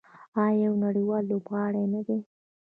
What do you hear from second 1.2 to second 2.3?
لوبغاړی نه دی؟